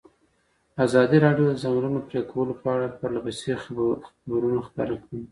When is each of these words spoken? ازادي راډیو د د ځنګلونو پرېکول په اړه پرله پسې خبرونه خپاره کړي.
ازادي 0.85 1.17
راډیو 1.25 1.45
د 1.47 1.51
د 1.53 1.59
ځنګلونو 1.63 1.99
پرېکول 2.09 2.49
په 2.61 2.67
اړه 2.75 2.87
پرله 2.99 3.19
پسې 3.25 3.51
خبرونه 3.63 4.59
خپاره 4.67 4.95
کړي. 5.03 5.21